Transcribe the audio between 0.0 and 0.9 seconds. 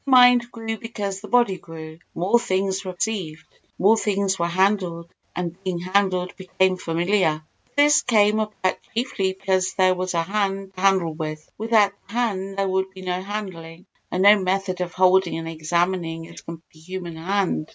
The mind grew